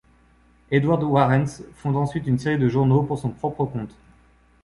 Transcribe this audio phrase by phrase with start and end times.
[0.71, 3.95] Eduard Warrens fonde ensuite une série de journaux pour son propre compte.